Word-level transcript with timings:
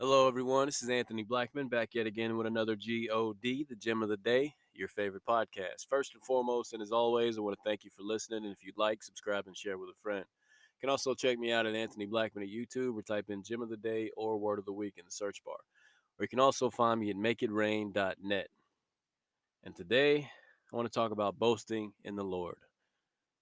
This 0.00 0.80
is 0.80 0.90
Anthony 0.90 1.24
Blackman 1.24 1.66
back 1.66 1.88
yet 1.92 2.06
again 2.06 2.36
with 2.36 2.46
another 2.46 2.76
GOD, 2.76 3.42
the 3.42 3.76
gem 3.76 4.00
of 4.00 4.08
the 4.08 4.16
day, 4.16 4.54
your 4.72 4.86
favorite 4.86 5.24
podcast. 5.28 5.88
First 5.88 6.14
and 6.14 6.22
foremost, 6.22 6.72
and 6.72 6.80
as 6.80 6.92
always, 6.92 7.36
I 7.36 7.40
want 7.40 7.56
to 7.56 7.68
thank 7.68 7.82
you 7.82 7.90
for 7.90 8.04
listening. 8.04 8.44
And 8.44 8.52
if 8.52 8.64
you'd 8.64 8.78
like, 8.78 9.02
subscribe 9.02 9.48
and 9.48 9.56
share 9.56 9.76
with 9.76 9.88
a 9.88 10.00
friend. 10.00 10.24
You 10.24 10.80
can 10.80 10.90
also 10.90 11.14
check 11.14 11.36
me 11.36 11.50
out 11.50 11.66
at 11.66 11.74
Anthony 11.74 12.06
Blackman 12.06 12.44
at 12.44 12.48
YouTube 12.48 12.94
or 12.94 13.02
type 13.02 13.28
in 13.28 13.42
Gem 13.42 13.60
of 13.60 13.70
the 13.70 13.76
Day 13.76 14.12
or 14.16 14.38
Word 14.38 14.60
of 14.60 14.66
the 14.66 14.72
Week 14.72 14.94
in 14.98 15.04
the 15.04 15.10
search 15.10 15.42
bar. 15.44 15.56
Or 16.16 16.22
you 16.22 16.28
can 16.28 16.38
also 16.38 16.70
find 16.70 17.00
me 17.00 17.10
at 17.10 17.16
makeitrain.net. 17.16 18.48
And 19.64 19.74
today, 19.74 20.30
I 20.72 20.76
want 20.76 20.86
to 20.86 20.94
talk 20.94 21.10
about 21.10 21.40
boasting 21.40 21.92
in 22.04 22.14
the 22.14 22.22
Lord. 22.22 22.58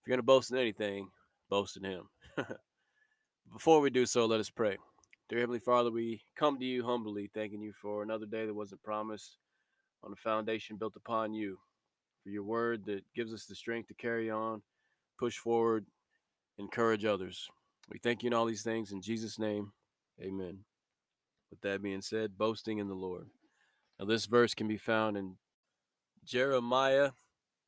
If 0.00 0.06
you're 0.06 0.16
going 0.16 0.20
to 0.20 0.26
boast 0.26 0.52
in 0.52 0.56
anything, 0.56 1.10
boast 1.50 1.76
in 1.76 1.84
Him. 1.84 2.08
Before 3.52 3.82
we 3.82 3.90
do 3.90 4.06
so, 4.06 4.24
let 4.24 4.40
us 4.40 4.48
pray. 4.48 4.78
Dear 5.28 5.40
Heavenly 5.40 5.58
Father, 5.58 5.90
we 5.90 6.22
come 6.36 6.56
to 6.60 6.64
you 6.64 6.84
humbly, 6.84 7.28
thanking 7.34 7.60
you 7.60 7.72
for 7.72 8.04
another 8.04 8.26
day 8.26 8.46
that 8.46 8.54
wasn't 8.54 8.84
promised 8.84 9.38
on 10.04 10.12
a 10.12 10.16
foundation 10.16 10.76
built 10.76 10.94
upon 10.94 11.34
you, 11.34 11.58
for 12.22 12.28
your 12.28 12.44
word 12.44 12.84
that 12.86 13.02
gives 13.12 13.34
us 13.34 13.44
the 13.44 13.56
strength 13.56 13.88
to 13.88 13.94
carry 13.94 14.30
on, 14.30 14.62
push 15.18 15.36
forward, 15.36 15.84
encourage 16.58 17.04
others. 17.04 17.48
We 17.90 17.98
thank 17.98 18.22
you 18.22 18.28
in 18.28 18.34
all 18.34 18.46
these 18.46 18.62
things 18.62 18.92
in 18.92 19.02
Jesus' 19.02 19.36
name. 19.36 19.72
Amen. 20.22 20.60
With 21.50 21.60
that 21.62 21.82
being 21.82 22.02
said, 22.02 22.38
boasting 22.38 22.78
in 22.78 22.86
the 22.86 22.94
Lord. 22.94 23.26
Now, 23.98 24.06
this 24.06 24.26
verse 24.26 24.54
can 24.54 24.68
be 24.68 24.76
found 24.76 25.16
in 25.16 25.38
Jeremiah 26.24 27.10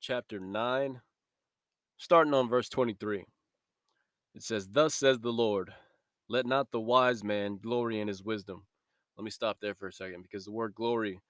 chapter 0.00 0.38
9, 0.38 1.00
starting 1.96 2.34
on 2.34 2.48
verse 2.48 2.68
23. 2.68 3.24
It 4.36 4.42
says, 4.44 4.68
Thus 4.68 4.94
says 4.94 5.18
the 5.18 5.32
Lord. 5.32 5.72
Let 6.28 6.46
not 6.46 6.70
the 6.70 6.80
wise 6.80 7.24
man 7.24 7.58
glory 7.62 8.00
in 8.00 8.08
his 8.08 8.22
wisdom. 8.22 8.64
Let 9.16 9.24
me 9.24 9.30
stop 9.30 9.58
there 9.60 9.74
for 9.74 9.88
a 9.88 9.92
second 9.92 10.22
because 10.22 10.44
the 10.44 10.52
word 10.52 10.74
glory 10.74 11.20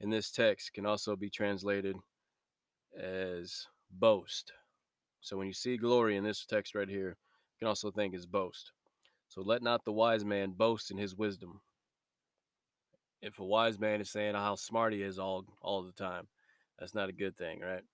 in 0.00 0.10
this 0.10 0.30
text 0.30 0.72
can 0.72 0.86
also 0.86 1.16
be 1.16 1.30
translated 1.30 1.96
as 2.98 3.66
boast. 3.90 4.52
So 5.20 5.36
when 5.36 5.46
you 5.46 5.52
see 5.52 5.76
glory 5.76 6.16
in 6.16 6.24
this 6.24 6.44
text 6.46 6.74
right 6.74 6.88
here, 6.88 7.10
you 7.10 7.58
can 7.60 7.68
also 7.68 7.90
think 7.90 8.14
as 8.14 8.26
boast. 8.26 8.72
So 9.28 9.42
let 9.42 9.62
not 9.62 9.84
the 9.84 9.92
wise 9.92 10.24
man 10.24 10.52
boast 10.52 10.90
in 10.90 10.98
his 10.98 11.14
wisdom. 11.14 11.60
If 13.22 13.38
a 13.38 13.44
wise 13.44 13.78
man 13.78 14.00
is 14.00 14.10
saying 14.10 14.34
how 14.34 14.56
smart 14.56 14.92
he 14.92 15.02
is 15.02 15.18
all 15.18 15.44
all 15.62 15.82
the 15.82 15.92
time, 15.92 16.26
that's 16.78 16.94
not 16.94 17.08
a 17.08 17.12
good 17.12 17.36
thing, 17.36 17.60
right? 17.60 17.84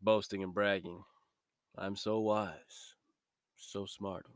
Boasting 0.00 0.42
and 0.42 0.54
bragging. 0.54 1.02
I'm 1.76 1.96
so 1.96 2.20
wise, 2.20 2.94
so 3.56 3.86
smart. 3.86 4.26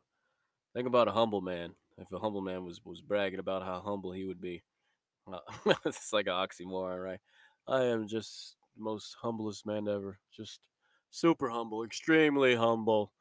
Think 0.74 0.88
about 0.88 1.08
a 1.08 1.12
humble 1.12 1.40
man. 1.40 1.74
If 1.98 2.10
a 2.12 2.18
humble 2.18 2.40
man 2.40 2.64
was 2.64 2.84
was 2.84 3.00
bragging 3.00 3.38
about 3.38 3.62
how 3.62 3.80
humble 3.80 4.10
he 4.12 4.24
would 4.24 4.40
be, 4.40 4.62
uh, 5.32 5.38
it's 5.86 6.12
like 6.12 6.26
an 6.26 6.32
oxymoron, 6.32 7.02
right? 7.02 7.20
I 7.68 7.84
am 7.84 8.08
just 8.08 8.56
the 8.76 8.82
most 8.82 9.16
humblest 9.22 9.66
man 9.66 9.88
ever. 9.88 10.18
Just 10.36 10.60
super 11.10 11.48
humble, 11.48 11.84
extremely 11.84 12.56
humble. 12.56 13.12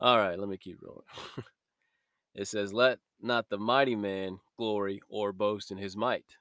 All 0.00 0.18
right, 0.18 0.38
let 0.38 0.48
me 0.48 0.58
keep 0.58 0.78
rolling. 0.82 1.04
it 2.34 2.48
says, 2.48 2.74
"Let 2.74 2.98
not 3.20 3.48
the 3.48 3.58
mighty 3.58 3.96
man 3.96 4.40
glory 4.58 5.00
or 5.08 5.32
boast 5.32 5.70
in 5.70 5.78
his 5.78 5.96
might. 5.96 6.36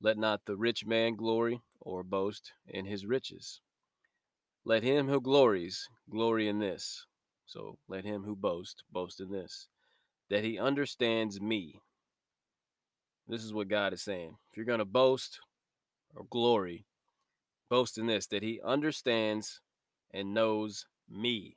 Let 0.00 0.16
not 0.16 0.46
the 0.46 0.56
rich 0.56 0.86
man 0.86 1.16
glory 1.16 1.60
or 1.80 2.02
boast 2.02 2.52
in 2.66 2.86
his 2.86 3.04
riches. 3.04 3.60
Let 4.64 4.82
him 4.82 5.08
who 5.08 5.20
glories 5.20 5.88
glory 6.08 6.48
in 6.48 6.60
this." 6.60 7.06
So 7.46 7.78
let 7.88 8.04
him 8.04 8.22
who 8.22 8.36
boasts 8.36 8.82
boast 8.90 9.20
in 9.20 9.30
this 9.30 9.68
that 10.30 10.44
he 10.44 10.58
understands 10.58 11.40
me. 11.40 11.80
This 13.28 13.44
is 13.44 13.52
what 13.52 13.68
God 13.68 13.92
is 13.92 14.02
saying. 14.02 14.36
If 14.50 14.56
you're 14.56 14.66
going 14.66 14.78
to 14.78 14.84
boast 14.84 15.40
or 16.14 16.24
glory, 16.30 16.86
boast 17.68 17.98
in 17.98 18.06
this 18.06 18.26
that 18.28 18.42
he 18.42 18.60
understands 18.64 19.60
and 20.12 20.34
knows 20.34 20.86
me, 21.08 21.56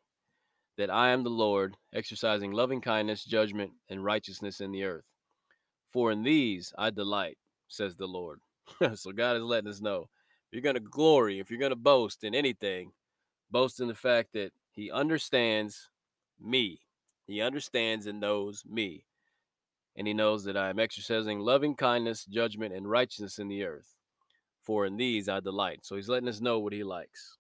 that 0.78 0.90
I 0.90 1.10
am 1.10 1.24
the 1.24 1.30
Lord, 1.30 1.76
exercising 1.94 2.52
loving 2.52 2.82
kindness, 2.82 3.24
judgment, 3.24 3.72
and 3.90 4.04
righteousness 4.04 4.62
in 4.62 4.72
the 4.72 4.84
earth. 4.84 5.06
For 5.90 6.12
in 6.12 6.24
these 6.24 6.74
I 6.78 6.90
delight, 6.90 7.38
says 7.68 7.96
the 7.96 8.08
Lord. 8.08 8.40
so 8.96 9.12
God 9.12 9.38
is 9.38 9.44
letting 9.44 9.70
us 9.70 9.82
know 9.82 10.10
if 10.50 10.54
you're 10.54 10.62
going 10.62 10.76
to 10.76 10.92
glory, 10.92 11.40
if 11.40 11.50
you're 11.50 11.60
going 11.60 11.72
to 11.72 11.76
boast 11.76 12.24
in 12.24 12.36
anything, 12.36 12.92
boast 13.50 13.80
in 13.80 13.88
the 13.88 13.96
fact 13.96 14.34
that 14.34 14.52
he 14.78 14.92
understands 14.92 15.90
me. 16.40 16.82
He 17.26 17.42
understands 17.42 18.06
and 18.06 18.20
knows 18.20 18.64
me. 18.64 19.06
And 19.96 20.06
he 20.06 20.14
knows 20.14 20.44
that 20.44 20.56
I 20.56 20.70
am 20.70 20.78
exercising 20.78 21.40
loving 21.40 21.76
kindness, 21.76 22.26
judgment, 22.26 22.76
and 22.76 22.88
righteousness 22.88 23.40
in 23.40 23.48
the 23.48 23.64
earth. 23.64 23.96
For 24.62 24.86
in 24.86 24.96
these 24.96 25.28
I 25.28 25.40
delight. 25.40 25.80
So 25.82 25.96
he's 25.96 26.08
letting 26.08 26.30
us 26.30 26.42
know 26.42 26.60
what 26.60 26.74
he 26.74 26.84
likes. 26.84 27.38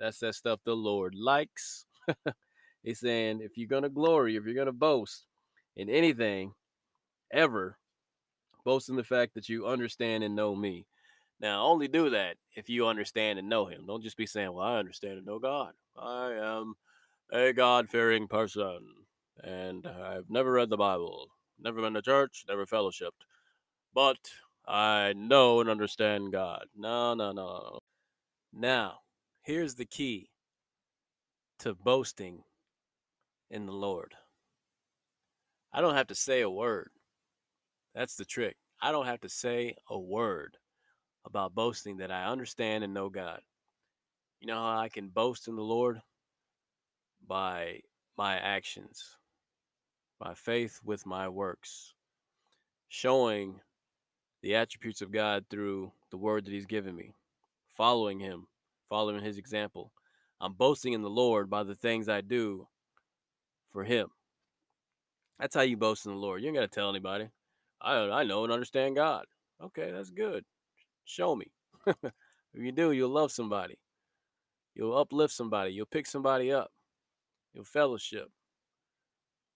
That's 0.00 0.18
that 0.18 0.34
stuff 0.34 0.58
the 0.64 0.74
Lord 0.74 1.14
likes. 1.14 1.86
he's 2.82 2.98
saying 2.98 3.38
if 3.40 3.56
you're 3.56 3.68
going 3.68 3.84
to 3.84 3.88
glory, 3.88 4.34
if 4.34 4.44
you're 4.44 4.54
going 4.54 4.66
to 4.66 4.72
boast 4.72 5.26
in 5.76 5.88
anything 5.88 6.54
ever, 7.32 7.78
boast 8.64 8.88
in 8.88 8.96
the 8.96 9.04
fact 9.04 9.34
that 9.34 9.48
you 9.48 9.68
understand 9.68 10.24
and 10.24 10.34
know 10.34 10.56
me. 10.56 10.86
Now, 11.40 11.64
only 11.64 11.88
do 11.88 12.10
that 12.10 12.36
if 12.54 12.68
you 12.68 12.86
understand 12.86 13.38
and 13.38 13.48
know 13.48 13.64
him. 13.64 13.86
Don't 13.86 14.02
just 14.02 14.18
be 14.18 14.26
saying, 14.26 14.52
Well, 14.52 14.66
I 14.66 14.78
understand 14.78 15.18
and 15.18 15.26
know 15.26 15.38
God. 15.38 15.72
I 15.96 16.32
am 16.32 16.74
a 17.32 17.52
God 17.52 17.88
fearing 17.88 18.28
person, 18.28 18.80
and 19.42 19.86
I've 19.86 20.28
never 20.28 20.52
read 20.52 20.68
the 20.68 20.76
Bible, 20.76 21.28
never 21.58 21.80
been 21.80 21.94
to 21.94 22.02
church, 22.02 22.44
never 22.46 22.66
fellowshipped, 22.66 23.24
but 23.94 24.18
I 24.66 25.14
know 25.16 25.60
and 25.60 25.70
understand 25.70 26.32
God. 26.32 26.66
No, 26.76 27.14
no, 27.14 27.32
no. 27.32 27.80
Now, 28.52 28.98
here's 29.42 29.76
the 29.76 29.86
key 29.86 30.28
to 31.60 31.74
boasting 31.74 32.42
in 33.50 33.64
the 33.66 33.72
Lord. 33.72 34.14
I 35.72 35.80
don't 35.80 35.94
have 35.94 36.08
to 36.08 36.14
say 36.14 36.42
a 36.42 36.50
word. 36.50 36.90
That's 37.94 38.16
the 38.16 38.24
trick. 38.24 38.56
I 38.82 38.92
don't 38.92 39.06
have 39.06 39.20
to 39.20 39.28
say 39.28 39.76
a 39.88 39.98
word 39.98 40.56
about 41.24 41.54
boasting 41.54 41.98
that 41.98 42.10
I 42.10 42.26
understand 42.26 42.84
and 42.84 42.94
know 42.94 43.08
God. 43.08 43.40
You 44.40 44.46
know 44.46 44.54
how 44.54 44.78
I 44.78 44.88
can 44.88 45.08
boast 45.08 45.48
in 45.48 45.56
the 45.56 45.62
Lord? 45.62 46.00
By 47.26 47.80
my 48.16 48.36
actions, 48.36 49.16
by 50.18 50.34
faith 50.34 50.80
with 50.84 51.06
my 51.06 51.28
works, 51.28 51.94
showing 52.88 53.60
the 54.42 54.56
attributes 54.56 55.02
of 55.02 55.12
God 55.12 55.44
through 55.50 55.92
the 56.10 56.16
word 56.16 56.44
that 56.44 56.52
He's 56.52 56.66
given 56.66 56.96
me, 56.96 57.12
following 57.68 58.18
Him, 58.18 58.46
following 58.88 59.22
His 59.22 59.38
example. 59.38 59.92
I'm 60.40 60.54
boasting 60.54 60.94
in 60.94 61.02
the 61.02 61.10
Lord 61.10 61.50
by 61.50 61.62
the 61.62 61.74
things 61.74 62.08
I 62.08 62.22
do 62.22 62.66
for 63.70 63.84
Him. 63.84 64.08
That's 65.38 65.54
how 65.54 65.62
you 65.62 65.76
boast 65.76 66.06
in 66.06 66.12
the 66.12 66.18
Lord. 66.18 66.42
You 66.42 66.48
ain't 66.48 66.56
got 66.56 66.62
to 66.62 66.68
tell 66.68 66.90
anybody. 66.90 67.28
I, 67.80 67.94
I 67.94 68.24
know 68.24 68.44
and 68.44 68.52
understand 68.52 68.96
God. 68.96 69.24
Okay, 69.62 69.90
that's 69.90 70.10
good. 70.10 70.44
Show 71.04 71.34
me. 71.36 71.52
if 71.86 72.12
you 72.54 72.72
do, 72.72 72.92
you'll 72.92 73.10
love 73.10 73.32
somebody. 73.32 73.78
You'll 74.74 74.96
uplift 74.96 75.34
somebody. 75.34 75.72
You'll 75.72 75.86
pick 75.86 76.06
somebody 76.06 76.52
up. 76.52 76.70
You'll 77.52 77.64
fellowship. 77.64 78.30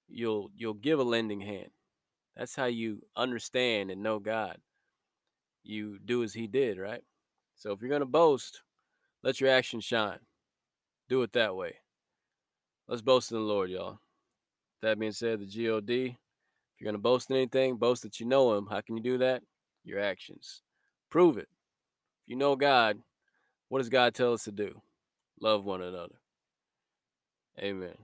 You'll 0.09 0.51
you'll 0.57 0.75
give 0.75 0.99
a 0.99 1.05
lending 1.05 1.41
hand. 1.41 1.71
That's 2.37 2.57
how 2.57 2.67
you 2.67 3.03
understand 3.17 3.91
and 3.91 4.03
know 4.03 4.19
God. 4.19 4.59
You 5.63 5.99
do 6.05 6.23
as 6.23 6.35
he 6.35 6.47
did, 6.47 6.79
right? 6.79 7.03
So 7.57 7.73
if 7.73 7.81
you're 7.81 7.91
gonna 7.91 8.07
boast, 8.07 8.63
let 9.23 9.41
your 9.41 9.51
actions 9.51 9.85
shine. 9.85 10.19
Do 11.09 11.23
it 11.23 11.33
that 11.33 11.55
way. 11.55 11.77
Let's 12.89 13.03
boast 13.03 13.31
in 13.31 13.39
the 13.39 13.45
Lord, 13.45 13.71
y'all. 13.71 14.01
That 14.83 14.99
being 14.99 15.13
said, 15.13 15.41
the 15.41 15.47
God. 15.47 16.19
If 16.75 16.81
you're 16.81 16.89
gonna 16.89 16.99
boast 16.99 17.31
in 17.31 17.37
anything, 17.37 17.77
boast 17.77 18.03
that 18.03 18.21
you 18.21 18.27
know 18.27 18.57
him. 18.57 18.67
How 18.67 18.81
can 18.81 18.97
you 18.97 19.03
do 19.03 19.19
that? 19.19 19.43
Your 19.85 20.01
actions. 20.01 20.63
Prove 21.15 21.39
it. 21.39 21.47
If 22.25 22.31
you 22.31 22.35
know 22.35 22.57
God, 22.57 22.99
what 23.69 23.79
does 23.79 23.89
God 23.89 24.15
tell 24.15 24.33
us 24.33 24.43
to 24.43 24.51
do? 24.51 24.83
Love 25.41 25.65
one 25.65 25.81
another. 25.81 26.17
Amen. 27.57 27.95